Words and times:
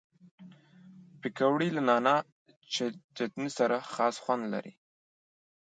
پکورې 1.19 1.69
له 1.75 1.81
نعناع 1.89 2.19
چټني 3.15 3.49
سره 3.57 3.75
خاص 3.93 4.15
خوند 4.23 4.43
لري 4.53 4.73